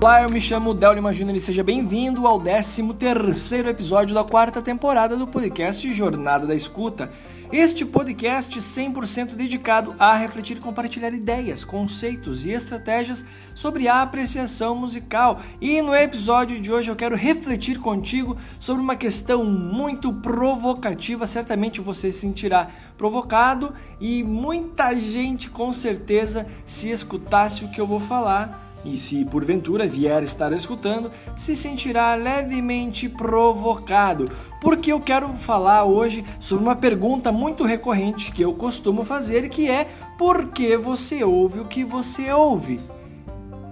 Olá, 0.00 0.22
eu 0.22 0.30
me 0.30 0.40
chamo 0.40 0.74
Del 0.74 0.92
Lima 0.92 1.12
Júnior 1.12 1.36
e 1.36 1.40
seja 1.40 1.64
bem-vindo 1.64 2.24
ao 2.24 2.38
13º 2.40 3.66
episódio 3.66 4.14
da 4.14 4.22
quarta 4.22 4.62
temporada 4.62 5.16
do 5.16 5.26
podcast 5.26 5.92
Jornada 5.92 6.46
da 6.46 6.54
Escuta. 6.54 7.10
Este 7.50 7.84
podcast 7.84 8.60
100% 8.60 9.34
dedicado 9.34 9.96
a 9.98 10.16
refletir 10.16 10.58
e 10.58 10.60
compartilhar 10.60 11.12
ideias, 11.12 11.64
conceitos 11.64 12.46
e 12.46 12.52
estratégias 12.52 13.24
sobre 13.56 13.88
a 13.88 14.00
apreciação 14.00 14.76
musical. 14.76 15.40
E 15.60 15.82
no 15.82 15.92
episódio 15.92 16.60
de 16.60 16.70
hoje 16.70 16.88
eu 16.88 16.96
quero 16.96 17.16
refletir 17.16 17.80
contigo 17.80 18.36
sobre 18.60 18.80
uma 18.80 18.94
questão 18.94 19.44
muito 19.44 20.12
provocativa. 20.12 21.26
Certamente 21.26 21.80
você 21.80 22.12
se 22.12 22.20
sentirá 22.20 22.68
provocado 22.96 23.74
e 24.00 24.22
muita 24.22 24.94
gente 24.94 25.50
com 25.50 25.72
certeza 25.72 26.46
se 26.64 26.88
escutasse 26.88 27.64
o 27.64 27.68
que 27.72 27.80
eu 27.80 27.86
vou 27.86 27.98
falar 27.98 28.67
e 28.84 28.96
se 28.96 29.24
porventura 29.24 29.86
vier 29.86 30.22
estar 30.22 30.52
escutando, 30.52 31.10
se 31.36 31.54
sentirá 31.56 32.14
levemente 32.14 33.08
provocado, 33.08 34.30
porque 34.60 34.92
eu 34.92 35.00
quero 35.00 35.34
falar 35.34 35.84
hoje 35.84 36.24
sobre 36.38 36.64
uma 36.64 36.76
pergunta 36.76 37.30
muito 37.32 37.64
recorrente 37.64 38.32
que 38.32 38.42
eu 38.42 38.54
costumo 38.54 39.04
fazer, 39.04 39.48
que 39.48 39.68
é 39.68 39.88
por 40.16 40.48
que 40.48 40.76
você 40.76 41.22
ouve 41.24 41.60
o 41.60 41.64
que 41.64 41.84
você 41.84 42.32
ouve? 42.32 42.80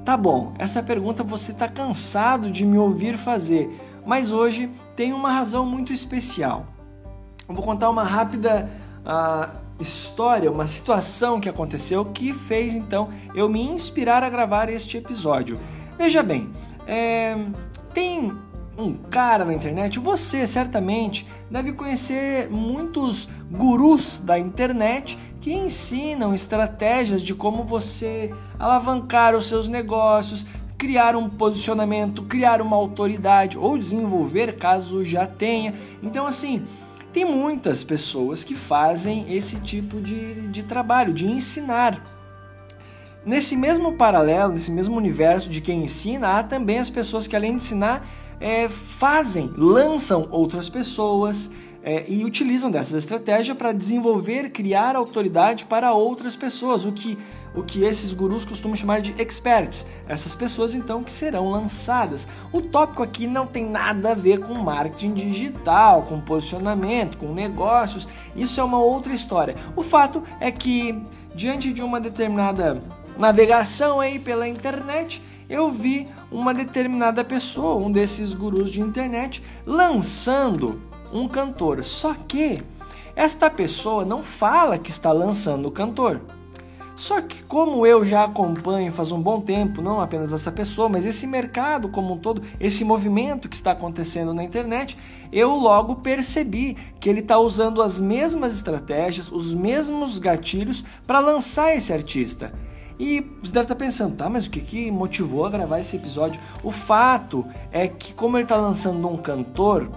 Tá 0.04 0.16
bom, 0.16 0.54
essa 0.58 0.82
pergunta 0.82 1.24
você 1.24 1.50
está 1.50 1.68
cansado 1.68 2.50
de 2.50 2.64
me 2.64 2.78
ouvir 2.78 3.16
fazer, 3.16 3.68
mas 4.04 4.30
hoje 4.30 4.70
tem 4.94 5.12
uma 5.12 5.32
razão 5.32 5.66
muito 5.66 5.92
especial. 5.92 6.66
Eu 7.48 7.54
vou 7.54 7.64
contar 7.64 7.90
uma 7.90 8.04
rápida 8.04 8.70
uh, 9.04 9.65
história, 9.78 10.50
uma 10.50 10.66
situação 10.66 11.40
que 11.40 11.48
aconteceu 11.48 12.04
que 12.04 12.32
fez 12.32 12.74
então 12.74 13.08
eu 13.34 13.48
me 13.48 13.62
inspirar 13.62 14.22
a 14.22 14.30
gravar 14.30 14.68
este 14.68 14.96
episódio. 14.96 15.58
Veja 15.98 16.22
bem, 16.22 16.50
é, 16.86 17.36
tem 17.92 18.32
um 18.78 18.94
cara 18.94 19.44
na 19.44 19.54
internet, 19.54 19.98
você 19.98 20.46
certamente 20.46 21.26
deve 21.50 21.72
conhecer 21.72 22.50
muitos 22.50 23.28
gurus 23.50 24.20
da 24.20 24.38
internet 24.38 25.18
que 25.40 25.52
ensinam 25.52 26.34
estratégias 26.34 27.22
de 27.22 27.34
como 27.34 27.64
você 27.64 28.34
alavancar 28.58 29.34
os 29.34 29.46
seus 29.46 29.68
negócios, 29.68 30.44
criar 30.76 31.16
um 31.16 31.28
posicionamento, 31.28 32.22
criar 32.24 32.60
uma 32.60 32.76
autoridade 32.76 33.56
ou 33.56 33.78
desenvolver 33.78 34.56
caso 34.56 35.04
já 35.04 35.26
tenha. 35.26 35.72
Então, 36.02 36.26
assim, 36.26 36.64
tem 37.16 37.24
muitas 37.24 37.82
pessoas 37.82 38.44
que 38.44 38.54
fazem 38.54 39.34
esse 39.34 39.58
tipo 39.60 40.02
de, 40.02 40.48
de 40.48 40.62
trabalho, 40.62 41.14
de 41.14 41.24
ensinar. 41.26 41.98
Nesse 43.24 43.56
mesmo 43.56 43.94
paralelo, 43.94 44.52
nesse 44.52 44.70
mesmo 44.70 44.98
universo 44.98 45.48
de 45.48 45.62
quem 45.62 45.84
ensina, 45.84 46.38
há 46.38 46.42
também 46.42 46.78
as 46.78 46.90
pessoas 46.90 47.26
que, 47.26 47.34
além 47.34 47.52
de 47.52 47.64
ensinar, 47.64 48.06
é, 48.40 48.68
fazem, 48.68 49.52
lançam 49.56 50.28
outras 50.30 50.68
pessoas, 50.68 51.50
é, 51.86 52.04
e 52.08 52.24
utilizam 52.24 52.68
dessa 52.68 52.98
estratégia 52.98 53.54
para 53.54 53.70
desenvolver, 53.70 54.50
criar 54.50 54.96
autoridade 54.96 55.66
para 55.66 55.92
outras 55.92 56.34
pessoas, 56.34 56.84
o 56.84 56.90
que, 56.90 57.16
o 57.54 57.62
que 57.62 57.84
esses 57.84 58.12
gurus 58.12 58.44
costumam 58.44 58.74
chamar 58.74 59.00
de 59.00 59.14
experts. 59.22 59.86
Essas 60.08 60.34
pessoas 60.34 60.74
então 60.74 61.04
que 61.04 61.12
serão 61.12 61.48
lançadas. 61.48 62.26
O 62.52 62.60
tópico 62.60 63.04
aqui 63.04 63.28
não 63.28 63.46
tem 63.46 63.64
nada 63.64 64.10
a 64.10 64.14
ver 64.14 64.40
com 64.40 64.54
marketing 64.54 65.14
digital, 65.14 66.02
com 66.02 66.20
posicionamento, 66.20 67.18
com 67.18 67.32
negócios. 67.32 68.08
Isso 68.34 68.60
é 68.60 68.64
uma 68.64 68.80
outra 68.80 69.14
história. 69.14 69.54
O 69.76 69.82
fato 69.84 70.24
é 70.40 70.50
que 70.50 71.00
diante 71.36 71.72
de 71.72 71.82
uma 71.82 72.00
determinada 72.00 72.82
navegação 73.16 74.00
aí 74.00 74.18
pela 74.18 74.48
internet, 74.48 75.22
eu 75.48 75.70
vi 75.70 76.08
uma 76.30 76.52
determinada 76.52 77.24
pessoa, 77.24 77.76
um 77.76 77.90
desses 77.90 78.34
gurus 78.34 78.70
de 78.70 78.80
internet, 78.80 79.42
lançando 79.64 80.80
um 81.12 81.28
cantor. 81.28 81.84
Só 81.84 82.14
que 82.14 82.62
esta 83.14 83.48
pessoa 83.48 84.04
não 84.04 84.22
fala 84.22 84.78
que 84.78 84.90
está 84.90 85.12
lançando 85.12 85.68
o 85.68 85.72
cantor. 85.72 86.20
Só 86.96 87.20
que 87.20 87.42
como 87.42 87.86
eu 87.86 88.02
já 88.02 88.24
acompanho 88.24 88.90
faz 88.90 89.12
um 89.12 89.20
bom 89.20 89.38
tempo, 89.38 89.82
não 89.82 90.00
apenas 90.00 90.32
essa 90.32 90.50
pessoa, 90.50 90.88
mas 90.88 91.04
esse 91.04 91.26
mercado 91.26 91.90
como 91.90 92.14
um 92.14 92.18
todo, 92.18 92.42
esse 92.58 92.86
movimento 92.86 93.50
que 93.50 93.54
está 93.54 93.72
acontecendo 93.72 94.32
na 94.32 94.42
internet, 94.42 94.96
eu 95.30 95.54
logo 95.54 95.96
percebi 95.96 96.74
que 96.98 97.10
ele 97.10 97.20
está 97.20 97.38
usando 97.38 97.82
as 97.82 98.00
mesmas 98.00 98.54
estratégias, 98.54 99.30
os 99.30 99.54
mesmos 99.54 100.18
gatilhos 100.18 100.82
para 101.06 101.20
lançar 101.20 101.76
esse 101.76 101.92
artista. 101.92 102.50
E 102.98 103.20
você 103.42 103.52
deve 103.52 103.64
estar 103.64 103.74
tá 103.74 103.74
pensando, 103.74 104.16
tá, 104.16 104.28
mas 104.28 104.46
o 104.46 104.50
que, 104.50 104.60
que 104.60 104.90
motivou 104.90 105.44
a 105.44 105.50
gravar 105.50 105.80
esse 105.80 105.96
episódio? 105.96 106.40
O 106.62 106.70
fato 106.70 107.44
é 107.70 107.86
que, 107.88 108.14
como 108.14 108.36
ele 108.36 108.44
está 108.44 108.56
lançando 108.56 109.06
um 109.08 109.16
cantor, 109.16 109.90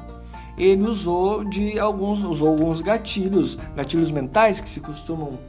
ele 0.57 0.83
usou 0.83 1.45
de 1.45 1.79
alguns, 1.79 2.21
usou 2.23 2.49
alguns 2.49 2.81
gatilhos, 2.81 3.57
gatilhos 3.75 4.11
mentais 4.11 4.59
que 4.59 4.69
se 4.69 4.81
costumam 4.81 5.39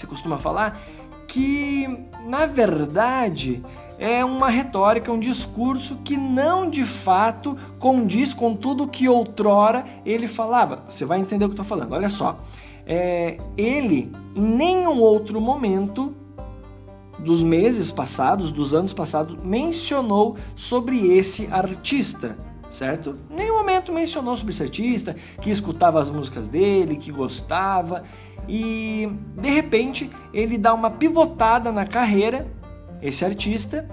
se 0.00 0.06
costuma 0.06 0.38
falar, 0.38 0.80
que 1.28 1.86
na 2.26 2.46
verdade 2.46 3.62
é 3.98 4.24
uma 4.24 4.48
retórica, 4.48 5.12
um 5.12 5.18
discurso 5.18 5.98
que 6.02 6.16
não 6.16 6.68
de 6.68 6.84
fato 6.86 7.54
condiz 7.78 8.32
com 8.32 8.56
tudo 8.56 8.88
que 8.88 9.06
outrora 9.08 9.84
ele 10.06 10.26
falava. 10.26 10.82
Você 10.88 11.04
vai 11.04 11.20
entender 11.20 11.44
o 11.44 11.48
que 11.48 11.52
eu 11.52 11.62
estou 11.62 11.78
falando. 11.78 11.92
Olha 11.92 12.08
só, 12.08 12.38
é, 12.86 13.38
ele 13.58 14.10
em 14.34 14.40
nenhum 14.40 15.00
outro 15.00 15.38
momento 15.38 16.16
dos 17.24 17.42
meses 17.42 17.90
passados, 17.90 18.50
dos 18.50 18.74
anos 18.74 18.92
passados, 18.92 19.36
mencionou 19.42 20.36
sobre 20.54 21.16
esse 21.16 21.46
artista 21.50 22.36
certo? 22.70 23.16
Em 23.28 23.34
nenhum 23.34 23.58
momento 23.58 23.92
mencionou 23.92 24.36
sobre 24.36 24.52
esse 24.52 24.62
artista, 24.62 25.16
que 25.42 25.50
escutava 25.50 26.00
as 26.00 26.08
músicas 26.08 26.46
dele, 26.46 26.96
que 26.96 27.10
gostava, 27.10 28.04
e 28.48 29.08
de 29.36 29.50
repente 29.50 30.10
ele 30.32 30.56
dá 30.56 30.72
uma 30.72 30.90
pivotada 30.90 31.72
na 31.72 31.84
carreira, 31.84 32.46
esse 33.02 33.24
artista, 33.24 33.88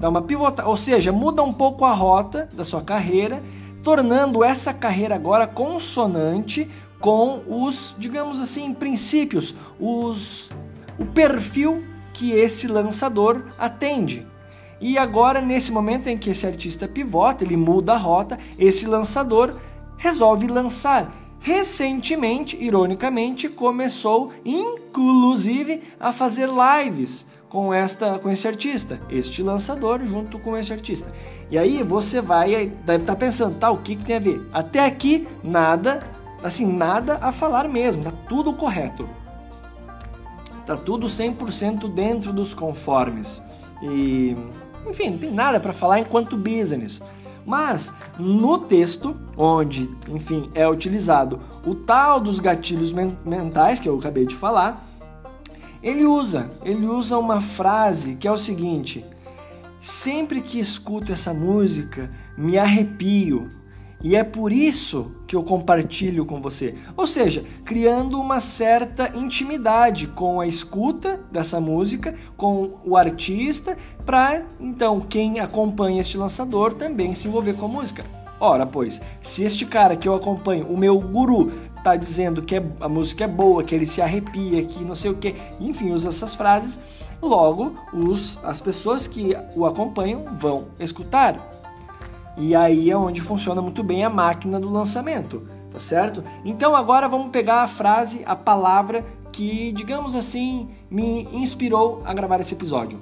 dá 0.00 0.08
uma 0.08 0.22
pivotada, 0.22 0.68
ou 0.68 0.76
seja, 0.76 1.12
muda 1.12 1.42
um 1.42 1.52
pouco 1.52 1.84
a 1.84 1.92
rota 1.92 2.48
da 2.52 2.64
sua 2.64 2.80
carreira, 2.80 3.42
tornando 3.82 4.42
essa 4.42 4.72
carreira 4.72 5.14
agora 5.14 5.46
consonante 5.46 6.68
com 7.00 7.42
os, 7.48 7.94
digamos 7.98 8.40
assim, 8.40 8.72
princípios, 8.72 9.54
os 9.78 10.50
o 10.98 11.04
perfil 11.06 11.82
que 12.12 12.32
esse 12.32 12.66
lançador 12.66 13.44
atende. 13.58 14.26
E 14.80 14.98
agora, 14.98 15.40
nesse 15.40 15.70
momento 15.70 16.08
em 16.08 16.18
que 16.18 16.30
esse 16.30 16.46
artista 16.46 16.88
pivota, 16.88 17.44
ele 17.44 17.56
muda 17.56 17.92
a 17.92 17.96
rota, 17.96 18.38
esse 18.58 18.84
lançador 18.86 19.56
resolve 19.96 20.48
lançar. 20.48 21.12
Recentemente, 21.38 22.56
ironicamente, 22.60 23.48
começou 23.48 24.32
inclusive 24.44 25.82
a 25.98 26.12
fazer 26.12 26.48
lives 26.48 27.26
com 27.48 27.72
esta 27.72 28.18
com 28.18 28.30
esse 28.30 28.48
artista, 28.48 29.00
este 29.10 29.42
lançador 29.42 30.00
junto 30.04 30.38
com 30.38 30.56
esse 30.56 30.72
artista. 30.72 31.12
E 31.50 31.58
aí 31.58 31.82
você 31.82 32.20
vai 32.20 32.66
deve 32.66 33.02
estar 33.02 33.14
pensando, 33.16 33.58
tá, 33.58 33.70
o 33.70 33.78
que, 33.78 33.94
que 33.94 34.04
tem 34.04 34.16
a 34.16 34.20
ver? 34.20 34.40
Até 34.52 34.84
aqui 34.84 35.28
nada, 35.44 36.02
assim, 36.42 36.66
nada 36.66 37.18
a 37.20 37.30
falar 37.30 37.68
mesmo, 37.68 38.04
tá 38.04 38.12
tudo 38.28 38.52
correto. 38.52 39.08
Tá 40.72 40.76
tudo 40.76 41.06
100% 41.06 41.92
dentro 41.92 42.32
dos 42.32 42.54
conformes. 42.54 43.42
E 43.82 44.34
enfim, 44.86 45.10
não 45.10 45.18
tem 45.18 45.30
nada 45.30 45.60
para 45.60 45.74
falar 45.74 45.98
enquanto 46.00 46.34
business. 46.34 47.02
Mas 47.44 47.92
no 48.18 48.56
texto, 48.56 49.14
onde, 49.36 49.90
enfim, 50.08 50.50
é 50.54 50.66
utilizado 50.66 51.40
o 51.66 51.74
tal 51.74 52.20
dos 52.20 52.40
gatilhos 52.40 52.90
mentais 52.90 53.80
que 53.80 53.88
eu 53.88 53.98
acabei 53.98 54.24
de 54.24 54.34
falar, 54.34 54.82
ele 55.82 56.06
usa, 56.06 56.50
ele 56.64 56.86
usa 56.86 57.18
uma 57.18 57.42
frase 57.42 58.14
que 58.14 58.26
é 58.26 58.32
o 58.32 58.38
seguinte: 58.38 59.04
sempre 59.78 60.40
que 60.40 60.58
escuto 60.58 61.12
essa 61.12 61.34
música, 61.34 62.10
me 62.34 62.56
arrepio, 62.56 63.50
e 64.02 64.16
é 64.16 64.24
por 64.24 64.52
isso 64.52 65.12
que 65.26 65.36
eu 65.36 65.42
compartilho 65.42 66.26
com 66.26 66.40
você. 66.40 66.74
Ou 66.96 67.06
seja, 67.06 67.44
criando 67.64 68.20
uma 68.20 68.40
certa 68.40 69.16
intimidade 69.16 70.08
com 70.08 70.40
a 70.40 70.46
escuta 70.46 71.20
dessa 71.30 71.60
música, 71.60 72.14
com 72.36 72.80
o 72.84 72.96
artista, 72.96 73.76
para 74.04 74.44
então 74.58 75.00
quem 75.00 75.40
acompanha 75.40 76.00
este 76.00 76.18
lançador 76.18 76.74
também 76.74 77.14
se 77.14 77.28
envolver 77.28 77.54
com 77.54 77.66
a 77.66 77.68
música. 77.68 78.04
Ora, 78.40 78.66
pois, 78.66 79.00
se 79.20 79.44
este 79.44 79.64
cara 79.64 79.96
que 79.96 80.08
eu 80.08 80.14
acompanho, 80.16 80.66
o 80.66 80.76
meu 80.76 81.00
guru, 81.00 81.52
tá 81.84 81.94
dizendo 81.94 82.42
que 82.42 82.56
é, 82.56 82.66
a 82.80 82.88
música 82.88 83.22
é 83.22 83.28
boa, 83.28 83.62
que 83.62 83.72
ele 83.72 83.86
se 83.86 84.02
arrepia, 84.02 84.64
que 84.64 84.84
não 84.84 84.96
sei 84.96 85.12
o 85.12 85.14
que, 85.14 85.36
enfim, 85.60 85.92
usa 85.92 86.08
essas 86.08 86.34
frases, 86.34 86.80
logo 87.22 87.76
os, 87.92 88.40
as 88.42 88.60
pessoas 88.60 89.06
que 89.06 89.36
o 89.54 89.64
acompanham 89.64 90.24
vão 90.36 90.66
escutar. 90.80 91.61
E 92.36 92.54
aí 92.54 92.90
é 92.90 92.96
onde 92.96 93.20
funciona 93.20 93.60
muito 93.60 93.82
bem 93.82 94.04
a 94.04 94.10
máquina 94.10 94.58
do 94.58 94.70
lançamento, 94.70 95.46
tá 95.70 95.78
certo? 95.78 96.24
Então 96.44 96.74
agora 96.74 97.08
vamos 97.08 97.30
pegar 97.30 97.62
a 97.62 97.68
frase, 97.68 98.22
a 98.24 98.34
palavra 98.34 99.04
que, 99.30 99.72
digamos 99.72 100.14
assim, 100.14 100.68
me 100.90 101.26
inspirou 101.32 102.02
a 102.04 102.12
gravar 102.14 102.40
esse 102.40 102.54
episódio. 102.54 102.98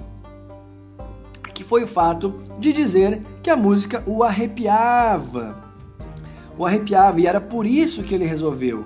Que 1.53 1.63
foi 1.63 1.83
o 1.83 1.87
fato 1.87 2.39
de 2.57 2.73
dizer 2.73 3.21
que 3.43 3.49
a 3.49 3.57
música 3.57 4.03
o 4.05 4.23
arrepiava. 4.23 5.63
O 6.57 6.65
arrepiava 6.65 7.19
e 7.19 7.27
era 7.27 7.41
por 7.41 7.65
isso 7.65 8.03
que 8.03 8.15
ele 8.15 8.25
resolveu. 8.25 8.85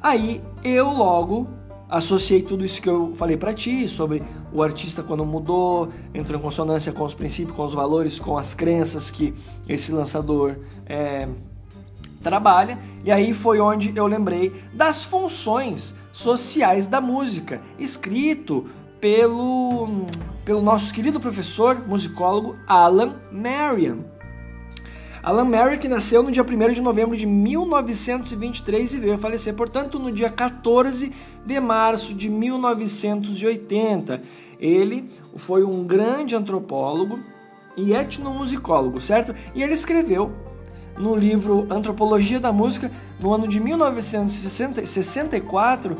Aí 0.00 0.42
eu 0.62 0.90
logo 0.90 1.48
associei 1.88 2.42
tudo 2.42 2.64
isso 2.64 2.80
que 2.80 2.88
eu 2.88 3.12
falei 3.14 3.36
para 3.36 3.52
ti 3.52 3.86
sobre 3.86 4.22
o 4.52 4.62
artista 4.62 5.02
quando 5.02 5.24
mudou, 5.24 5.88
entrou 6.14 6.38
em 6.38 6.42
consonância 6.42 6.92
com 6.92 7.04
os 7.04 7.14
princípios, 7.14 7.56
com 7.56 7.64
os 7.64 7.72
valores, 7.72 8.18
com 8.18 8.36
as 8.36 8.54
crenças 8.54 9.10
que 9.10 9.34
esse 9.68 9.92
lançador 9.92 10.56
é, 10.86 11.28
trabalha. 12.22 12.78
E 13.04 13.10
aí 13.10 13.32
foi 13.32 13.60
onde 13.60 13.92
eu 13.96 14.06
lembrei 14.06 14.52
das 14.72 15.04
funções 15.04 15.94
sociais 16.12 16.86
da 16.86 17.00
música, 17.00 17.60
escrito 17.78 18.66
pelo, 19.00 20.06
pelo 20.44 20.62
nosso 20.62 20.92
querido 20.94 21.18
professor 21.18 21.86
musicólogo 21.86 22.56
Alan 22.66 23.16
Merriam. 23.32 24.04
Alan 25.22 25.44
Merriam 25.44 25.78
que 25.78 25.86
nasceu 25.86 26.20
no 26.20 26.32
dia 26.32 26.42
1 26.42 26.72
de 26.72 26.82
novembro 26.82 27.16
de 27.16 27.26
1923 27.26 28.94
e 28.94 28.98
veio 28.98 29.14
a 29.14 29.18
falecer, 29.18 29.54
portanto, 29.54 29.96
no 29.96 30.10
dia 30.10 30.28
14 30.28 31.12
de 31.46 31.60
março 31.60 32.12
de 32.12 32.28
1980. 32.28 34.20
Ele 34.58 35.08
foi 35.36 35.62
um 35.62 35.84
grande 35.84 36.34
antropólogo 36.34 37.20
e 37.76 37.92
etnomusicólogo, 37.92 39.00
certo? 39.00 39.32
E 39.54 39.62
ele 39.62 39.74
escreveu 39.74 40.32
no 40.98 41.14
livro 41.14 41.68
Antropologia 41.70 42.40
da 42.40 42.52
Música, 42.52 42.90
no 43.20 43.32
ano 43.32 43.46
de 43.46 43.60
1964, 43.60 45.96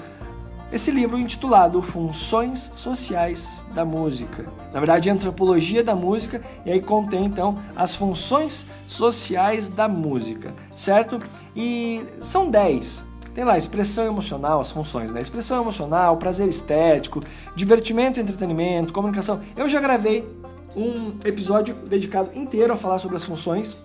esse 0.73 0.91
livro 0.91 1.19
intitulado 1.19 1.83
Funções 1.83 2.73
Sociais 2.75 3.65
da 3.75 3.85
Música. 3.85 4.47
Na 4.73 4.81
verdade, 4.81 5.11
Antropologia 5.11 5.85
da 5.85 5.95
Música, 5.95 6.41
e 6.65 6.73
aí 6.73 6.81
contém 6.81 7.27
então 7.27 7.59
as 7.77 7.95
funções 7.95 8.67
sociais 8.87 9.69
da 9.69 9.87
música, 9.87 10.55
certo? 10.75 11.21
E 11.55 12.03
são 12.21 12.51
10. 12.51 13.05
Tem 13.35 13.45
lá 13.45 13.59
expressão 13.59 14.07
emocional, 14.07 14.61
as 14.61 14.71
funções, 14.71 15.13
né? 15.13 15.21
Expressão 15.21 15.61
emocional, 15.61 16.17
prazer 16.17 16.49
estético, 16.49 17.21
divertimento 17.55 18.19
e 18.19 18.23
entretenimento, 18.23 18.93
comunicação. 18.93 19.43
Eu 19.55 19.69
já 19.69 19.81
gravei 19.81 20.27
um 20.75 21.19
episódio 21.25 21.75
dedicado 21.75 22.31
inteiro 22.35 22.73
a 22.73 22.77
falar 22.79 22.99
sobre 22.99 23.17
as 23.17 23.25
funções 23.25 23.77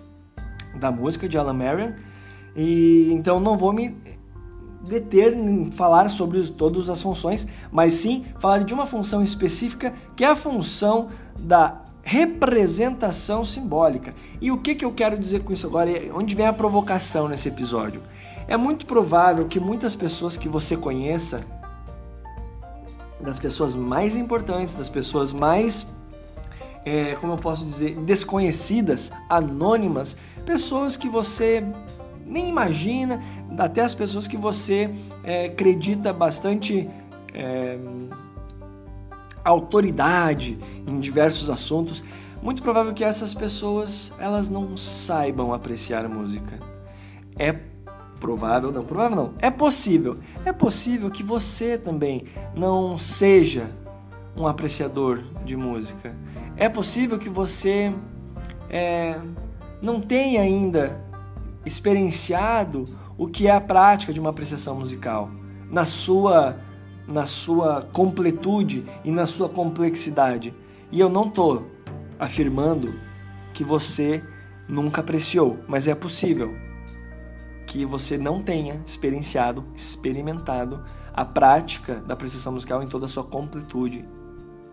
da 0.74 0.90
música 0.90 1.28
de 1.28 1.36
Alan 1.36 1.52
Marion. 1.52 1.92
E 2.56 3.10
então 3.12 3.38
não 3.40 3.56
vou 3.56 3.72
me 3.72 3.96
deter 4.88 5.34
falar 5.72 6.08
sobre 6.10 6.42
todas 6.48 6.88
as 6.88 7.00
funções, 7.00 7.46
mas 7.70 7.94
sim 7.94 8.24
falar 8.38 8.64
de 8.64 8.74
uma 8.74 8.86
função 8.86 9.22
específica, 9.22 9.92
que 10.16 10.24
é 10.24 10.28
a 10.28 10.36
função 10.36 11.08
da 11.38 11.82
representação 12.02 13.44
simbólica. 13.44 14.14
E 14.40 14.50
o 14.50 14.58
que, 14.58 14.74
que 14.74 14.84
eu 14.84 14.92
quero 14.92 15.18
dizer 15.18 15.44
com 15.44 15.52
isso 15.52 15.66
agora? 15.66 15.90
Onde 16.14 16.34
vem 16.34 16.46
a 16.46 16.52
provocação 16.52 17.28
nesse 17.28 17.48
episódio? 17.48 18.02
É 18.46 18.56
muito 18.56 18.86
provável 18.86 19.46
que 19.46 19.60
muitas 19.60 19.94
pessoas 19.94 20.36
que 20.36 20.48
você 20.48 20.76
conheça, 20.76 21.44
das 23.20 23.38
pessoas 23.38 23.76
mais 23.76 24.16
importantes, 24.16 24.74
das 24.74 24.88
pessoas 24.88 25.32
mais 25.32 25.86
é, 26.88 27.14
como 27.16 27.34
eu 27.34 27.36
posso 27.36 27.66
dizer, 27.66 27.96
desconhecidas, 27.96 29.12
anônimas, 29.28 30.16
pessoas 30.46 30.96
que 30.96 31.08
você 31.08 31.62
nem 32.28 32.48
imagina, 32.48 33.20
até 33.56 33.80
as 33.80 33.94
pessoas 33.94 34.28
que 34.28 34.36
você 34.36 34.90
é, 35.24 35.46
acredita 35.46 36.12
bastante 36.12 36.88
é, 37.34 37.78
autoridade 39.44 40.58
em 40.86 41.00
diversos 41.00 41.50
assuntos. 41.50 42.04
Muito 42.42 42.62
provável 42.62 42.92
que 42.92 43.02
essas 43.02 43.34
pessoas 43.34 44.12
elas 44.18 44.48
não 44.48 44.76
saibam 44.76 45.52
apreciar 45.52 46.08
música. 46.08 46.58
É 47.36 47.52
provável, 48.20 48.70
não, 48.70 48.84
provável 48.84 49.16
não. 49.16 49.34
É 49.38 49.50
possível. 49.50 50.18
É 50.44 50.52
possível 50.52 51.10
que 51.10 51.22
você 51.22 51.78
também 51.78 52.24
não 52.54 52.98
seja 52.98 53.70
um 54.36 54.46
apreciador 54.46 55.24
de 55.44 55.56
música. 55.56 56.14
É 56.56 56.68
possível 56.68 57.18
que 57.18 57.28
você 57.28 57.92
é, 58.70 59.18
não 59.82 60.00
tenha 60.00 60.42
ainda 60.42 61.07
experienciado 61.68 62.88
o 63.16 63.26
que 63.26 63.46
é 63.46 63.50
a 63.50 63.60
prática 63.60 64.12
de 64.12 64.20
uma 64.20 64.30
apreciação 64.30 64.76
musical 64.76 65.30
na 65.70 65.84
sua 65.84 66.56
na 67.06 67.26
sua 67.26 67.88
completude 67.90 68.84
e 69.02 69.10
na 69.10 69.26
sua 69.26 69.48
complexidade. 69.48 70.54
E 70.92 71.00
eu 71.00 71.08
não 71.08 71.26
estou 71.28 71.66
afirmando 72.18 73.00
que 73.54 73.64
você 73.64 74.22
nunca 74.68 75.00
apreciou, 75.00 75.58
mas 75.66 75.88
é 75.88 75.94
possível 75.94 76.54
que 77.66 77.86
você 77.86 78.18
não 78.18 78.42
tenha 78.42 78.82
experienciado, 78.86 79.64
experimentado 79.74 80.84
a 81.14 81.24
prática 81.24 81.94
da 81.94 82.12
apreciação 82.12 82.52
musical 82.52 82.82
em 82.82 82.86
toda 82.86 83.06
a 83.06 83.08
sua 83.08 83.24
completude 83.24 84.04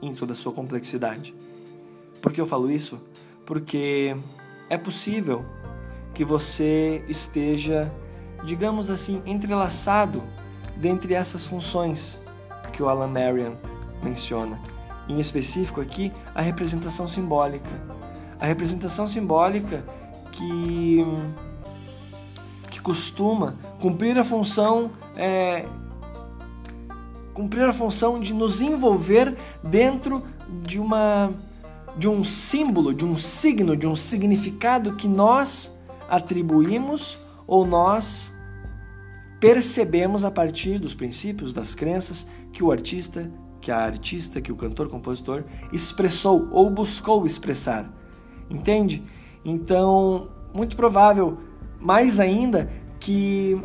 em 0.02 0.14
toda 0.14 0.34
a 0.34 0.36
sua 0.36 0.52
complexidade. 0.52 1.36
Por 2.22 2.32
que 2.32 2.42
eu 2.42 2.46
falo 2.46 2.70
isso? 2.70 3.02
Porque 3.46 4.16
é 4.70 4.78
possível 4.78 5.46
que 6.16 6.24
você 6.24 7.04
esteja, 7.10 7.92
digamos 8.46 8.90
assim, 8.90 9.22
entrelaçado 9.26 10.24
dentre 10.78 11.14
essas 11.14 11.46
funções 11.46 12.18
que 12.72 12.82
o 12.82 12.90
Alan 12.90 13.08
Marion 13.08 13.54
menciona. 14.02 14.60
Em 15.08 15.20
específico 15.20 15.82
aqui, 15.82 16.12
a 16.34 16.42
representação 16.42 17.08
simbólica. 17.08 17.70
A 18.40 18.46
representação 18.46 19.08
simbólica 19.08 19.84
que, 20.32 21.06
que 22.72 22.80
costuma 22.82 23.56
cumprir 23.80 24.18
a 24.18 24.26
função 24.26 24.92
é, 25.16 25.66
cumprir 27.34 27.64
a 27.64 27.74
função 27.74 28.20
de 28.20 28.34
nos 28.34 28.62
envolver 28.62 29.36
dentro 29.62 30.24
de 30.64 30.80
uma 30.80 31.32
de 31.98 32.10
um 32.10 32.26
símbolo, 32.26 32.94
de 32.94 33.06
um 33.06 33.16
signo, 33.16 33.76
de 33.76 33.88
um 33.88 33.96
significado 33.96 34.96
que 34.96 35.08
nós 35.08 35.75
atribuímos 36.10 37.18
ou 37.48 37.66
nós 37.66 38.34
percebemos 39.40 40.26
a 40.26 40.32
partir 40.32 40.80
dos 40.80 40.94
princípios, 40.94 41.54
das 41.54 41.76
crenças 41.76 42.26
que 42.52 42.64
o 42.64 42.72
artista, 42.72 43.32
que 43.62 43.72
a 43.72 43.78
artista, 43.78 44.42
que 44.42 44.52
o 44.52 44.56
cantor, 44.56 44.88
compositor 44.88 45.44
expressou 45.72 46.48
ou 46.52 46.70
buscou 46.70 47.26
expressar. 47.26 47.92
Entende? 48.50 49.04
Então, 49.44 50.30
muito 50.54 50.76
provável, 50.76 51.38
mais 51.80 52.20
ainda, 52.20 52.70
que 53.00 53.60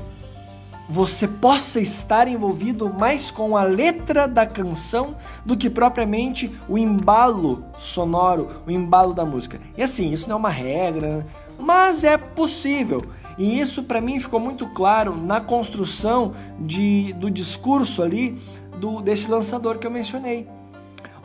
você 0.90 1.28
possa 1.28 1.80
estar 1.80 2.26
envolvido 2.26 2.92
mais 2.92 3.30
com 3.30 3.56
a 3.56 3.62
letra 3.62 4.26
da 4.26 4.44
canção 4.44 5.16
do 5.46 5.56
que 5.56 5.70
propriamente 5.70 6.50
o 6.68 6.76
embalo 6.76 7.64
sonoro, 7.78 8.48
o 8.66 8.70
embalo 8.72 9.14
da 9.14 9.24
música. 9.24 9.60
E 9.76 9.82
assim, 9.82 10.12
isso 10.12 10.28
não 10.28 10.34
é 10.34 10.38
uma 10.38 10.50
regra, 10.50 11.24
mas 11.60 12.04
é 12.04 12.16
possível. 12.16 13.02
E 13.38 13.58
isso 13.58 13.84
para 13.84 14.00
mim 14.00 14.20
ficou 14.20 14.40
muito 14.40 14.66
claro 14.68 15.16
na 15.16 15.40
construção 15.40 16.34
de, 16.58 17.12
do 17.14 17.30
discurso 17.30 18.02
ali 18.02 18.38
do, 18.78 19.00
desse 19.00 19.30
lançador 19.30 19.78
que 19.78 19.86
eu 19.86 19.90
mencionei, 19.90 20.48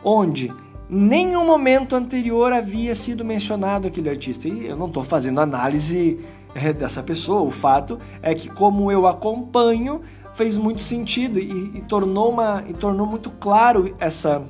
onde 0.02 0.52
em 0.88 0.96
nenhum 0.96 1.44
momento 1.44 1.96
anterior 1.96 2.52
havia 2.52 2.94
sido 2.94 3.24
mencionado 3.24 3.86
aquele 3.86 4.08
artista. 4.08 4.48
E 4.48 4.66
eu 4.66 4.76
não 4.76 4.86
estou 4.86 5.04
fazendo 5.04 5.40
análise 5.40 6.20
é, 6.54 6.72
dessa 6.72 7.02
pessoa. 7.02 7.42
O 7.42 7.50
fato 7.50 7.98
é 8.22 8.34
que, 8.34 8.48
como 8.48 8.90
eu 8.90 9.06
acompanho, 9.06 10.00
fez 10.32 10.56
muito 10.56 10.82
sentido 10.82 11.38
e, 11.38 11.78
e, 11.78 11.82
tornou, 11.82 12.30
uma, 12.30 12.62
e 12.68 12.72
tornou 12.72 13.06
muito 13.06 13.30
claro 13.30 13.94
essa, 13.98 14.42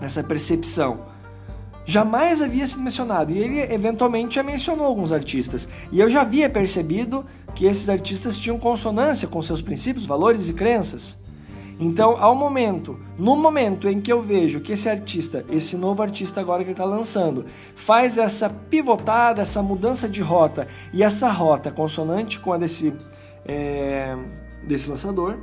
essa 0.00 0.24
percepção. 0.24 1.09
Jamais 1.84 2.40
havia 2.42 2.66
sido 2.66 2.82
mencionado, 2.82 3.32
e 3.32 3.38
ele 3.38 3.60
eventualmente 3.60 4.36
já 4.36 4.42
mencionou 4.42 4.86
alguns 4.86 5.12
artistas. 5.12 5.68
E 5.90 5.98
eu 5.98 6.10
já 6.10 6.20
havia 6.20 6.48
percebido 6.48 7.24
que 7.54 7.66
esses 7.66 7.88
artistas 7.88 8.38
tinham 8.38 8.58
consonância 8.58 9.26
com 9.26 9.40
seus 9.42 9.60
princípios, 9.60 10.06
valores 10.06 10.48
e 10.48 10.54
crenças. 10.54 11.18
Então, 11.80 12.22
ao 12.22 12.34
momento, 12.34 13.00
no 13.18 13.34
momento 13.34 13.88
em 13.88 13.98
que 14.00 14.12
eu 14.12 14.20
vejo 14.20 14.60
que 14.60 14.72
esse 14.72 14.86
artista, 14.86 15.46
esse 15.48 15.78
novo 15.78 16.02
artista 16.02 16.38
agora 16.38 16.62
que 16.62 16.68
ele 16.68 16.72
está 16.74 16.84
lançando, 16.84 17.46
faz 17.74 18.18
essa 18.18 18.50
pivotada, 18.50 19.40
essa 19.40 19.62
mudança 19.62 20.06
de 20.06 20.20
rota 20.20 20.68
e 20.92 21.02
essa 21.02 21.30
rota 21.30 21.70
consonante 21.70 22.38
com 22.38 22.52
a 22.52 22.58
desse, 22.58 22.92
é, 23.46 24.14
desse 24.62 24.90
lançador, 24.90 25.38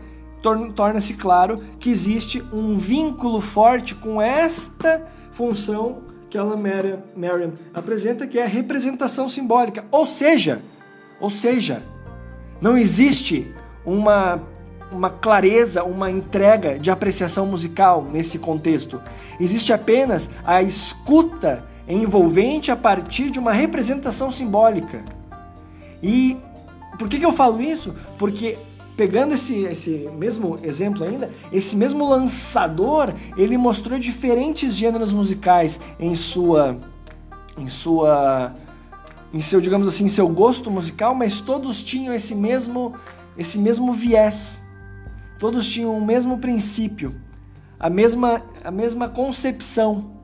torna-se 0.75 1.15
claro 1.15 1.63
que 1.79 1.89
existe 1.89 2.39
um 2.53 2.77
vínculo 2.77 3.41
forte 3.41 3.95
com 3.95 4.21
esta 4.21 5.07
função 5.31 6.03
que 6.29 6.37
Alan 6.37 6.57
Merriam 7.15 7.53
apresenta, 7.73 8.27
que 8.27 8.37
é 8.37 8.43
a 8.43 8.47
representação 8.47 9.27
simbólica. 9.27 9.85
Ou 9.91 10.05
seja, 10.05 10.61
ou 11.19 11.29
seja, 11.29 11.83
não 12.61 12.77
existe 12.77 13.53
uma 13.85 14.41
uma 14.91 15.09
clareza, 15.09 15.83
uma 15.83 16.09
entrega 16.09 16.79
de 16.79 16.89
apreciação 16.89 17.45
musical 17.45 18.03
nesse 18.03 18.39
contexto. 18.39 19.01
Existe 19.39 19.73
apenas 19.73 20.29
a 20.45 20.61
escuta 20.61 21.65
envolvente 21.87 22.71
a 22.71 22.75
partir 22.75 23.29
de 23.29 23.39
uma 23.39 23.51
representação 23.51 24.31
simbólica. 24.31 25.03
E 26.01 26.37
por 26.97 27.07
que, 27.07 27.19
que 27.19 27.25
eu 27.25 27.31
falo 27.31 27.61
isso? 27.61 27.95
Porque 28.17 28.57
pegando 28.97 29.35
esse, 29.35 29.63
esse 29.65 30.09
mesmo 30.17 30.59
exemplo 30.63 31.03
ainda, 31.03 31.31
esse 31.53 31.75
mesmo 31.75 32.09
lançador, 32.09 33.13
ele 33.37 33.55
mostrou 33.55 33.99
diferentes 33.99 34.75
gêneros 34.75 35.13
musicais 35.13 35.79
em 35.99 36.15
sua 36.15 36.75
em 37.55 37.67
sua 37.67 38.53
em 39.33 39.39
seu, 39.39 39.61
digamos 39.61 39.87
assim, 39.87 40.07
seu 40.07 40.27
gosto 40.27 40.71
musical, 40.71 41.13
mas 41.13 41.39
todos 41.39 41.83
tinham 41.83 42.13
esse 42.13 42.33
mesmo 42.33 42.95
esse 43.37 43.59
mesmo 43.59 43.93
viés. 43.93 44.59
Todos 45.37 45.67
tinham 45.67 45.95
o 45.95 46.03
mesmo 46.03 46.39
princípio, 46.39 47.15
a 47.79 47.89
mesma 47.89 48.41
a 48.63 48.71
mesma 48.71 49.07
concepção. 49.07 50.17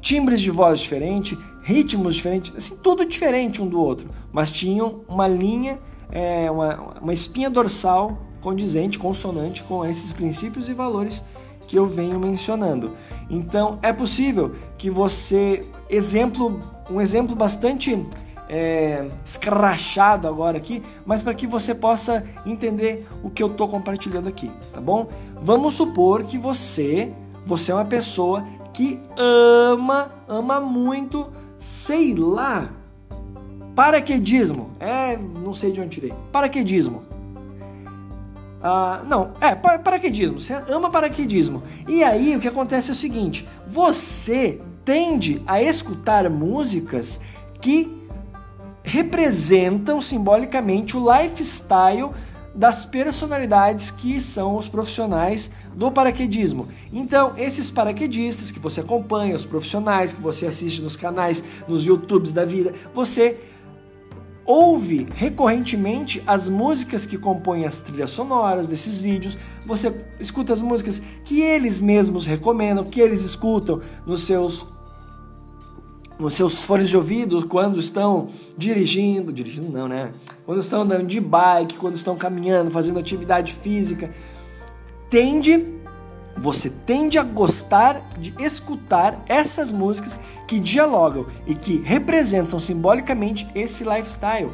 Timbres 0.00 0.40
de 0.40 0.50
voz 0.50 0.80
diferentes, 0.80 1.38
ritmos 1.62 2.16
diferentes, 2.16 2.52
assim, 2.56 2.76
tudo 2.82 3.04
diferente 3.04 3.62
um 3.62 3.68
do 3.68 3.78
outro, 3.78 4.10
mas 4.32 4.50
tinham 4.50 5.04
uma 5.06 5.28
linha, 5.28 5.78
é, 6.12 6.50
uma, 6.50 6.98
uma 7.00 7.12
espinha 7.12 7.50
dorsal 7.50 8.18
condizente, 8.40 8.98
consonante 8.98 9.64
com 9.64 9.84
esses 9.84 10.12
princípios 10.12 10.68
e 10.68 10.74
valores 10.74 11.24
que 11.66 11.78
eu 11.78 11.86
venho 11.86 12.18
mencionando. 12.20 12.92
Então, 13.30 13.78
é 13.82 13.92
possível 13.92 14.54
que 14.76 14.90
você, 14.90 15.64
exemplo, 15.88 16.60
um 16.90 17.00
exemplo 17.00 17.34
bastante 17.34 18.06
é, 18.48 19.08
escrachado 19.24 20.28
agora 20.28 20.58
aqui, 20.58 20.82
mas 21.06 21.22
para 21.22 21.32
que 21.32 21.46
você 21.46 21.74
possa 21.74 22.24
entender 22.44 23.08
o 23.22 23.30
que 23.30 23.42
eu 23.42 23.46
estou 23.46 23.66
compartilhando 23.66 24.28
aqui, 24.28 24.50
tá 24.72 24.80
bom? 24.80 25.08
Vamos 25.40 25.74
supor 25.74 26.24
que 26.24 26.36
você, 26.36 27.12
você 27.46 27.72
é 27.72 27.74
uma 27.74 27.84
pessoa 27.84 28.44
que 28.74 29.00
ama, 29.16 30.12
ama 30.28 30.60
muito 30.60 31.30
sei 31.62 32.12
lá, 32.12 32.72
paraquedismo. 33.74 34.70
É, 34.78 35.16
não 35.16 35.52
sei 35.52 35.72
de 35.72 35.80
onde 35.80 35.90
tirei. 35.90 36.12
Paraquedismo. 36.30 37.04
Ah, 38.62 39.02
não, 39.06 39.32
é, 39.40 39.54
paraquedismo. 39.54 40.38
Você 40.38 40.54
ama 40.68 40.90
paraquedismo. 40.90 41.62
E 41.88 42.04
aí 42.04 42.36
o 42.36 42.40
que 42.40 42.48
acontece 42.48 42.90
é 42.90 42.92
o 42.92 42.96
seguinte: 42.96 43.48
você 43.66 44.60
tende 44.84 45.42
a 45.46 45.60
escutar 45.60 46.28
músicas 46.30 47.18
que 47.60 48.00
representam 48.84 50.00
simbolicamente 50.00 50.96
o 50.96 51.04
lifestyle 51.12 52.10
das 52.54 52.84
personalidades 52.84 53.90
que 53.90 54.20
são 54.20 54.56
os 54.56 54.68
profissionais 54.68 55.50
do 55.74 55.90
paraquedismo. 55.90 56.68
Então, 56.92 57.32
esses 57.38 57.70
paraquedistas 57.70 58.50
que 58.50 58.58
você 58.58 58.80
acompanha, 58.80 59.34
os 59.34 59.46
profissionais 59.46 60.12
que 60.12 60.20
você 60.20 60.46
assiste 60.46 60.82
nos 60.82 60.96
canais, 60.96 61.42
nos 61.66 61.86
YouTubes 61.86 62.30
da 62.30 62.44
vida, 62.44 62.74
você 62.92 63.40
ouve 64.44 65.06
recorrentemente 65.14 66.22
as 66.26 66.48
músicas 66.48 67.06
que 67.06 67.16
compõem 67.16 67.64
as 67.64 67.80
trilhas 67.80 68.10
sonoras 68.10 68.66
desses 68.66 69.00
vídeos, 69.00 69.38
você 69.64 69.94
escuta 70.18 70.52
as 70.52 70.60
músicas 70.60 71.00
que 71.24 71.40
eles 71.40 71.80
mesmos 71.80 72.26
recomendam, 72.26 72.84
que 72.84 73.00
eles 73.00 73.22
escutam 73.22 73.80
nos 74.06 74.22
seus 74.22 74.66
nos 76.18 76.34
seus 76.34 76.62
fones 76.62 76.88
de 76.88 76.96
ouvido 76.96 77.48
quando 77.48 77.78
estão 77.80 78.28
dirigindo, 78.56 79.32
dirigindo 79.32 79.72
não, 79.72 79.88
né? 79.88 80.12
Quando 80.46 80.60
estão 80.60 80.82
andando 80.82 81.06
de 81.06 81.20
bike, 81.20 81.76
quando 81.76 81.96
estão 81.96 82.16
caminhando, 82.16 82.70
fazendo 82.70 82.98
atividade 82.98 83.54
física, 83.54 84.14
tende 85.10 85.81
você 86.42 86.68
tende 86.68 87.20
a 87.20 87.22
gostar 87.22 88.02
de 88.18 88.34
escutar 88.42 89.22
essas 89.28 89.70
músicas 89.70 90.18
que 90.48 90.58
dialogam 90.58 91.26
e 91.46 91.54
que 91.54 91.76
representam 91.82 92.58
simbolicamente 92.58 93.48
esse 93.54 93.84
lifestyle. 93.84 94.50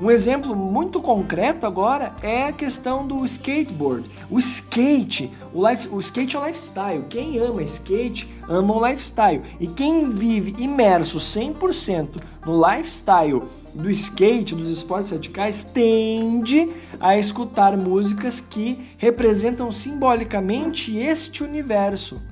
Um 0.00 0.12
exemplo 0.12 0.54
muito 0.54 1.00
concreto 1.00 1.66
agora 1.66 2.14
é 2.22 2.44
a 2.44 2.52
questão 2.52 3.04
do 3.04 3.24
skateboard. 3.24 4.08
O 4.30 4.38
skate, 4.38 5.32
o, 5.52 5.68
life, 5.68 5.88
o 5.88 5.98
skate 5.98 6.36
é 6.36 6.38
um 6.38 6.46
lifestyle. 6.46 7.04
Quem 7.08 7.38
ama 7.38 7.62
skate 7.64 8.32
ama 8.48 8.76
um 8.76 8.86
lifestyle. 8.86 9.42
E 9.58 9.66
quem 9.66 10.08
vive 10.08 10.54
imerso 10.56 11.18
100% 11.18 12.22
no 12.46 12.64
lifestyle 12.64 13.42
do 13.74 13.90
skate, 13.90 14.54
dos 14.54 14.70
esportes 14.70 15.10
radicais, 15.10 15.64
tende 15.64 16.68
a 17.00 17.18
escutar 17.18 17.76
músicas 17.76 18.40
que 18.40 18.94
representam 18.98 19.72
simbolicamente 19.72 20.96
este 20.96 21.42
universo. 21.42 22.22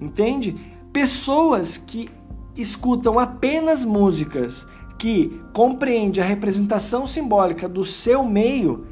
Entende? 0.00 0.56
Pessoas 0.90 1.76
que 1.76 2.08
escutam 2.56 3.18
apenas 3.18 3.84
músicas 3.84 4.66
que 4.98 5.40
compreende 5.52 6.20
a 6.20 6.24
representação 6.24 7.06
simbólica 7.06 7.68
do 7.68 7.84
seu 7.84 8.24
meio, 8.24 8.86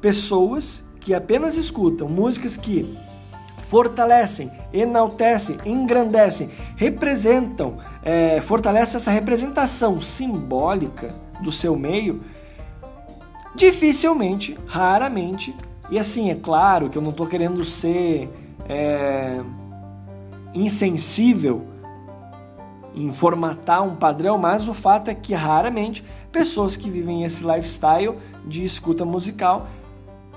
pessoas 0.00 0.84
que 1.00 1.12
apenas 1.12 1.56
escutam 1.56 2.08
músicas 2.08 2.56
que 2.56 2.96
fortalecem, 3.58 4.50
enaltecem, 4.72 5.56
engrandecem, 5.66 6.50
representam, 6.76 7.78
é, 8.02 8.40
fortalecem 8.40 8.96
essa 8.96 9.10
representação 9.10 10.00
simbólica 10.00 11.14
do 11.42 11.50
seu 11.50 11.76
meio, 11.76 12.22
dificilmente, 13.54 14.56
raramente, 14.66 15.54
e 15.90 15.98
assim, 15.98 16.30
é 16.30 16.34
claro 16.36 16.88
que 16.88 16.96
eu 16.96 17.02
não 17.02 17.10
estou 17.10 17.26
querendo 17.26 17.64
ser 17.64 18.28
é, 18.68 19.40
insensível 20.54 21.66
em 22.94 23.12
formatar 23.12 23.82
um 23.82 23.96
padrão, 23.96 24.36
mas 24.38 24.68
o 24.68 24.74
fato 24.74 25.08
é 25.08 25.14
que 25.14 25.34
raramente 25.34 26.04
pessoas 26.32 26.76
que 26.76 26.90
vivem 26.90 27.24
esse 27.24 27.44
lifestyle 27.44 28.16
de 28.46 28.64
escuta 28.64 29.04
musical 29.04 29.66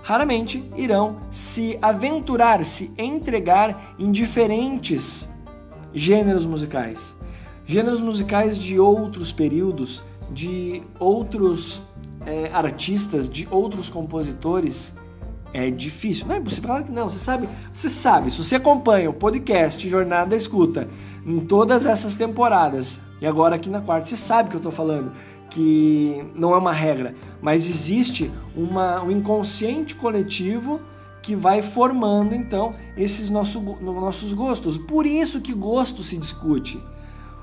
raramente 0.03 0.69
irão 0.75 1.17
se 1.31 1.79
aventurar, 1.81 2.63
se 2.65 2.93
entregar 2.97 3.95
em 3.97 4.11
diferentes 4.11 5.29
gêneros 5.93 6.45
musicais. 6.45 7.15
Gêneros 7.65 8.01
musicais 8.01 8.57
de 8.57 8.77
outros 8.77 9.31
períodos, 9.31 10.03
de 10.29 10.83
outros 10.99 11.81
é, 12.25 12.49
artistas, 12.51 13.29
de 13.29 13.47
outros 13.49 13.89
compositores. 13.89 14.93
É 15.53 15.69
difícil. 15.69 16.27
Não 16.27 16.35
é 16.35 16.39
possível 16.41 16.69
falar 16.69 16.83
que 16.83 16.91
não. 16.91 17.07
Você 17.07 17.19
sabe, 17.19 17.47
você 17.71 17.87
sabe, 17.87 18.31
se 18.31 18.43
você 18.43 18.55
acompanha 18.55 19.09
o 19.09 19.13
podcast 19.13 19.87
Jornada 19.87 20.31
da 20.31 20.35
Escuta 20.35 20.89
em 21.25 21.39
todas 21.39 21.85
essas 21.85 22.15
temporadas, 22.15 22.99
e 23.21 23.27
agora 23.27 23.55
aqui 23.55 23.69
na 23.69 23.79
quarta, 23.79 24.07
você 24.07 24.17
sabe 24.17 24.49
que 24.49 24.55
eu 24.55 24.59
estou 24.59 24.71
falando 24.71 25.11
que 25.53 26.25
não 26.33 26.53
é 26.53 26.57
uma 26.57 26.73
regra, 26.73 27.13
mas 27.39 27.69
existe 27.69 28.31
uma, 28.55 29.03
um 29.03 29.11
inconsciente 29.11 29.93
coletivo 29.93 30.81
que 31.21 31.35
vai 31.35 31.61
formando 31.61 32.33
então 32.33 32.73
esses 32.97 33.29
nosso, 33.29 33.61
nossos 33.79 34.33
gostos. 34.33 34.77
Por 34.77 35.05
isso 35.05 35.39
que 35.39 35.53
gosto 35.53 36.01
se 36.01 36.17
discute. 36.17 36.81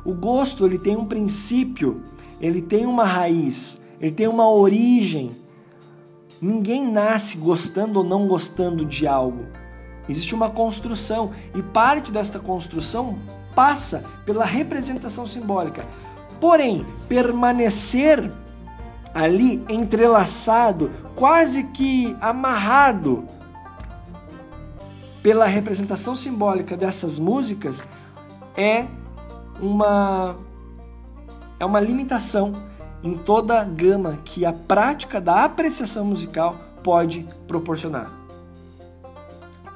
O 0.04 0.12
gosto 0.12 0.66
ele 0.66 0.78
tem 0.78 0.96
um 0.96 1.04
princípio, 1.04 2.02
ele 2.40 2.60
tem 2.60 2.84
uma 2.84 3.04
raiz, 3.04 3.80
ele 4.00 4.12
tem 4.12 4.26
uma 4.26 4.50
origem. 4.50 5.30
Ninguém 6.40 6.90
nasce 6.90 7.36
gostando 7.36 7.98
ou 7.98 8.04
não 8.04 8.26
gostando 8.26 8.84
de 8.84 9.06
algo. 9.06 9.46
Existe 10.08 10.34
uma 10.34 10.50
construção 10.50 11.32
e 11.54 11.62
parte 11.62 12.10
desta 12.10 12.38
construção 12.38 13.18
passa 13.54 14.04
pela 14.24 14.44
representação 14.44 15.26
simbólica. 15.26 15.84
Porém, 16.40 16.86
permanecer 17.08 18.32
ali 19.12 19.62
entrelaçado, 19.68 20.90
quase 21.14 21.64
que 21.64 22.16
amarrado 22.20 23.24
pela 25.22 25.44
representação 25.46 26.16
simbólica 26.16 26.76
dessas 26.76 27.18
músicas 27.18 27.86
é 28.56 28.86
uma 29.60 30.36
é 31.58 31.64
uma 31.64 31.78
limitação 31.78 32.69
em 33.02 33.14
toda 33.14 33.60
a 33.60 33.64
gama 33.64 34.18
que 34.24 34.44
a 34.44 34.52
prática 34.52 35.20
da 35.20 35.44
apreciação 35.44 36.04
musical 36.04 36.56
pode 36.82 37.26
proporcionar 37.46 38.20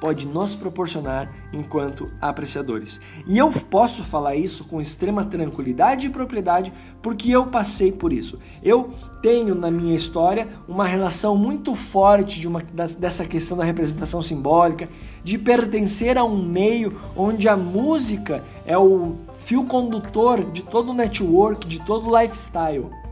pode 0.05 0.27
nos 0.27 0.53
proporcionar 0.53 1.33
enquanto 1.51 2.11
apreciadores. 2.21 3.01
E 3.25 3.39
eu 3.39 3.49
posso 3.49 4.03
falar 4.03 4.35
isso 4.35 4.65
com 4.65 4.79
extrema 4.79 5.25
tranquilidade 5.25 6.05
e 6.05 6.09
propriedade 6.11 6.71
porque 7.01 7.31
eu 7.31 7.47
passei 7.47 7.91
por 7.91 8.13
isso. 8.13 8.39
Eu 8.61 8.93
tenho 9.21 9.55
na 9.55 9.71
minha 9.71 9.95
história 9.95 10.47
uma 10.67 10.85
relação 10.85 11.35
muito 11.35 11.73
forte 11.73 12.39
de 12.39 12.47
uma, 12.47 12.61
dessa 12.99 13.25
questão 13.25 13.57
da 13.57 13.63
representação 13.63 14.21
simbólica, 14.21 14.87
de 15.23 15.39
pertencer 15.39 16.19
a 16.19 16.23
um 16.23 16.43
meio 16.43 17.01
onde 17.15 17.49
a 17.49 17.57
música 17.57 18.43
é 18.63 18.77
o 18.77 19.15
fio 19.39 19.63
condutor 19.65 20.43
de 20.51 20.63
todo 20.63 20.91
o 20.91 20.93
network, 20.93 21.67
de 21.67 21.83
todo 21.83 22.11
o 22.11 22.19
lifestyle. 22.19 23.04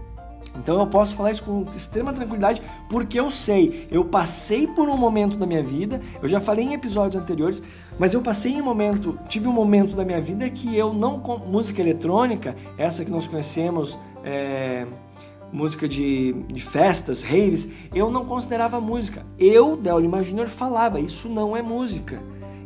Então 0.56 0.80
eu 0.80 0.88
posso 0.88 1.16
falar 1.16 1.32
isso 1.32 1.44
com 1.44 1.66
extrema 1.76 2.14
tranquilidade 2.14 2.62
porque 2.90 3.20
eu 3.20 3.32
sei, 3.32 3.88
eu 3.92 4.06
passei 4.06 4.68
por 4.68 4.88
um 4.88 4.98
momento 4.98 5.36
da 5.36 5.46
minha 5.46 5.64
vida, 5.64 6.00
eu 6.22 6.28
já 6.28 6.40
falei 6.40 6.66
em 6.66 6.74
episódios 6.74 7.22
anteriores, 7.22 7.64
mas 7.98 8.14
eu 8.14 8.22
passei 8.22 8.54
em 8.54 8.62
um 8.62 8.66
momento, 8.66 9.18
tive 9.28 9.48
um 9.48 9.54
momento 9.54 9.96
da 9.96 10.06
minha 10.06 10.22
vida 10.22 10.50
que 10.50 10.76
eu 10.76 10.94
não 10.94 11.22
música 11.48 11.82
eletrônica, 11.82 12.56
essa 12.78 13.04
que 13.04 13.12
nós 13.12 13.28
conhecemos, 13.28 13.98
é, 14.24 14.86
música 15.52 15.88
de, 15.88 16.34
de 16.34 16.62
festas, 16.62 17.22
raves, 17.22 17.70
eu 17.94 18.10
não 18.10 18.26
considerava 18.26 18.82
música. 18.82 19.26
Eu, 19.38 19.78
Del 19.78 20.00
Lima 20.00 20.24
Jr., 20.24 20.48
falava, 20.48 21.00
isso 21.00 21.30
não 21.30 21.56
é 21.56 21.62
música. 21.62 22.22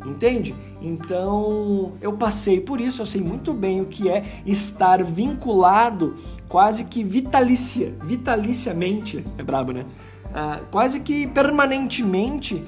Entende? 0.08 0.56
Então 0.82 1.94
eu 2.00 2.14
passei 2.14 2.62
por 2.62 2.80
isso, 2.80 3.02
eu 3.02 3.06
sei 3.06 3.22
muito 3.22 3.54
bem 3.54 3.82
o 3.82 3.86
que 3.86 4.10
é 4.10 4.24
estar 4.46 5.04
vinculado 5.04 6.16
quase 6.48 6.86
que 6.86 7.04
vitalicia, 7.04 7.94
vitaliciamente, 8.04 9.26
é 9.38 9.44
brabo, 9.44 9.74
né? 9.74 9.86
Ah, 10.34 10.62
quase 10.72 11.02
que 11.02 11.28
permanentemente 11.28 12.64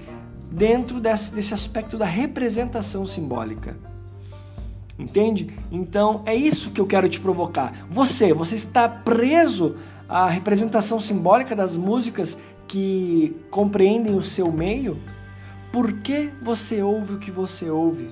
dentro 0.52 1.00
desse, 1.00 1.34
desse 1.34 1.54
aspecto 1.54 1.98
da 1.98 2.06
representação 2.06 3.06
simbólica. 3.06 3.78
Entende? 4.98 5.54
Então 5.72 6.22
é 6.26 6.36
isso 6.36 6.72
que 6.72 6.82
eu 6.82 6.86
quero 6.86 7.08
te 7.08 7.22
provocar. 7.22 7.88
Você, 7.90 8.34
você 8.34 8.56
está 8.56 8.90
preso 8.90 9.78
à 10.10 10.28
representação 10.28 11.00
simbólica 11.00 11.56
das 11.56 11.78
músicas 11.78 12.38
que 12.68 13.34
compreendem 13.50 14.14
o 14.14 14.22
seu 14.22 14.52
meio? 14.52 14.98
Por 15.72 15.94
que 15.94 16.32
você 16.42 16.82
ouve 16.82 17.14
o 17.14 17.20
que 17.20 17.32
você 17.32 17.70
ouve? 17.70 18.10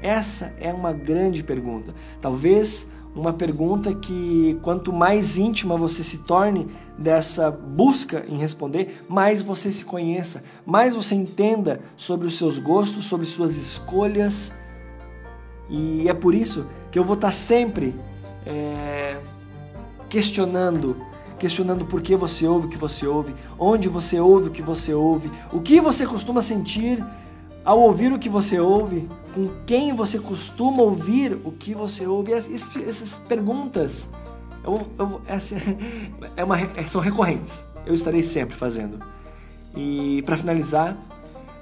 Essa 0.00 0.54
é 0.60 0.72
uma 0.72 0.92
grande 0.92 1.42
pergunta. 1.42 1.94
Talvez 2.20 2.88
uma 3.14 3.32
pergunta 3.32 3.94
que 3.94 4.58
quanto 4.62 4.92
mais 4.92 5.38
íntima 5.38 5.76
você 5.76 6.04
se 6.04 6.18
torne 6.18 6.68
dessa 6.98 7.50
busca 7.50 8.24
em 8.28 8.36
responder, 8.36 9.02
mais 9.08 9.40
você 9.40 9.72
se 9.72 9.84
conheça, 9.84 10.44
mais 10.66 10.94
você 10.94 11.14
entenda 11.14 11.80
sobre 11.96 12.26
os 12.26 12.36
seus 12.36 12.58
gostos, 12.58 13.06
sobre 13.06 13.26
suas 13.26 13.56
escolhas. 13.56 14.52
E 15.68 16.08
é 16.08 16.14
por 16.14 16.34
isso 16.34 16.66
que 16.92 16.98
eu 16.98 17.04
vou 17.04 17.14
estar 17.14 17.32
sempre 17.32 17.96
é, 18.44 19.18
questionando 20.08 20.96
questionando 21.38 21.84
por 21.84 22.00
que 22.00 22.16
você 22.16 22.46
ouve 22.46 22.66
o 22.66 22.70
que 22.70 22.78
você 22.78 23.06
ouve, 23.06 23.34
onde 23.58 23.88
você 23.88 24.18
ouve 24.20 24.48
o 24.48 24.50
que 24.50 24.62
você 24.62 24.94
ouve, 24.94 25.30
o 25.52 25.60
que 25.60 25.80
você 25.80 26.06
costuma 26.06 26.40
sentir 26.40 27.04
ao 27.64 27.80
ouvir 27.80 28.12
o 28.12 28.18
que 28.18 28.28
você 28.28 28.60
ouve, 28.60 29.08
com 29.34 29.50
quem 29.66 29.92
você 29.92 30.18
costuma 30.18 30.82
ouvir 30.82 31.38
o 31.44 31.50
que 31.50 31.74
você 31.74 32.06
ouve. 32.06 32.32
Essas, 32.32 32.76
essas 32.76 33.18
perguntas 33.18 34.08
eu, 34.66 34.86
eu, 34.98 35.20
essa 35.26 35.54
é 36.36 36.42
uma, 36.42 36.56
são 36.86 37.00
recorrentes. 37.00 37.64
Eu 37.86 37.94
estarei 37.94 38.22
sempre 38.22 38.56
fazendo. 38.56 38.98
E 39.76 40.22
para 40.22 40.36
finalizar, 40.36 40.96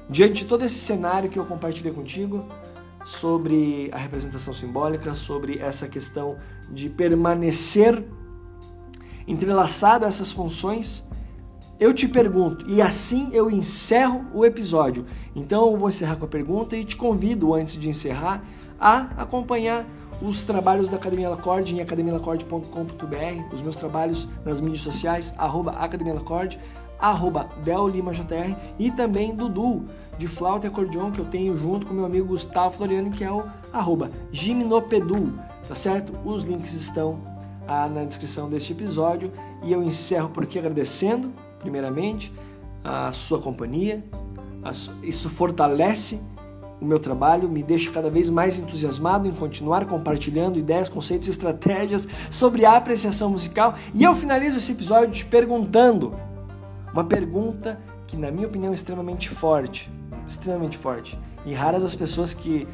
diante 0.08 0.42
de 0.42 0.46
todo 0.46 0.64
esse 0.64 0.76
cenário 0.76 1.28
que 1.28 1.38
eu 1.38 1.44
compartilhei 1.44 1.92
contigo, 1.92 2.46
sobre 3.04 3.90
a 3.92 3.98
representação 3.98 4.54
simbólica, 4.54 5.14
sobre 5.14 5.58
essa 5.58 5.86
questão 5.86 6.38
de 6.70 6.88
permanecer 6.88 8.02
entrelaçado 9.26 10.04
a 10.04 10.08
essas 10.08 10.30
funções, 10.30 11.04
eu 11.78 11.92
te 11.92 12.06
pergunto, 12.06 12.70
e 12.70 12.80
assim 12.80 13.30
eu 13.32 13.50
encerro 13.50 14.24
o 14.32 14.44
episódio. 14.44 15.04
Então 15.34 15.72
eu 15.72 15.76
vou 15.76 15.88
encerrar 15.88 16.16
com 16.16 16.24
a 16.24 16.28
pergunta 16.28 16.76
e 16.76 16.84
te 16.84 16.96
convido, 16.96 17.52
antes 17.52 17.74
de 17.74 17.88
encerrar, 17.88 18.44
a 18.78 19.08
acompanhar 19.16 19.86
os 20.22 20.44
trabalhos 20.44 20.88
da 20.88 20.96
Academia 20.96 21.28
Lacorde 21.28 21.74
em 21.74 21.80
academialacorde.com.br, 21.80 23.52
os 23.52 23.60
meus 23.60 23.76
trabalhos 23.76 24.28
nas 24.44 24.60
mídias 24.60 24.80
sociais, 24.80 25.34
arroba 25.36 25.72
Academia 25.72 26.14
Lacorde, 26.14 26.58
arroba 26.98 27.48
BelLimaJR 27.64 28.56
e 28.78 28.90
também 28.90 29.34
Dudu, 29.34 29.84
de 30.16 30.28
flauta 30.28 30.66
e 30.66 30.70
acordeon, 30.70 31.10
que 31.10 31.18
eu 31.18 31.24
tenho 31.24 31.56
junto 31.56 31.86
com 31.86 31.92
meu 31.92 32.04
amigo 32.04 32.28
Gustavo 32.28 32.76
Floriano, 32.76 33.10
que 33.10 33.24
é 33.24 33.30
o 33.30 33.44
arroba 33.72 34.10
Gimnopedu, 34.30 35.34
tá 35.66 35.74
certo? 35.74 36.12
Os 36.24 36.44
links 36.44 36.72
estão 36.72 37.33
ah, 37.66 37.88
na 37.88 38.04
descrição 38.04 38.48
deste 38.48 38.72
episódio 38.72 39.32
e 39.62 39.72
eu 39.72 39.82
encerro 39.82 40.28
por 40.28 40.44
aqui 40.44 40.58
agradecendo, 40.58 41.32
primeiramente, 41.58 42.32
a 42.82 43.12
sua 43.12 43.40
companhia. 43.40 44.04
Isso 45.02 45.28
fortalece 45.30 46.20
o 46.80 46.84
meu 46.84 46.98
trabalho, 46.98 47.48
me 47.48 47.62
deixa 47.62 47.90
cada 47.90 48.10
vez 48.10 48.28
mais 48.28 48.58
entusiasmado 48.58 49.26
em 49.26 49.32
continuar 49.32 49.86
compartilhando 49.86 50.58
ideias, 50.58 50.88
conceitos 50.88 51.28
e 51.28 51.30
estratégias 51.30 52.06
sobre 52.30 52.64
a 52.64 52.76
apreciação 52.76 53.30
musical. 53.30 53.74
E 53.94 54.04
eu 54.04 54.14
finalizo 54.14 54.58
esse 54.58 54.72
episódio 54.72 55.10
te 55.10 55.24
perguntando 55.24 56.14
uma 56.92 57.04
pergunta 57.04 57.80
que, 58.06 58.16
na 58.16 58.30
minha 58.30 58.46
opinião, 58.46 58.72
é 58.72 58.74
extremamente 58.74 59.28
forte, 59.28 59.90
extremamente 60.28 60.76
forte. 60.76 61.18
E 61.46 61.52
raras 61.52 61.84
as 61.84 61.94
pessoas 61.94 62.32
que 62.34 62.68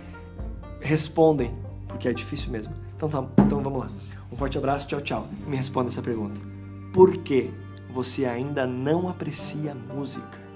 respondem, 0.80 1.52
porque 1.88 2.08
é 2.08 2.12
difícil 2.12 2.50
mesmo. 2.50 2.72
Então, 2.96 3.08
tá, 3.08 3.24
então 3.38 3.62
vamos 3.62 3.80
lá. 3.80 3.90
Um 4.32 4.36
forte 4.36 4.58
abraço, 4.58 4.86
tchau, 4.86 5.00
tchau. 5.00 5.28
Me 5.46 5.56
responda 5.56 5.88
essa 5.88 6.02
pergunta. 6.02 6.40
Por 6.92 7.18
que 7.18 7.50
você 7.90 8.24
ainda 8.24 8.66
não 8.66 9.08
aprecia 9.08 9.74
música? 9.74 10.49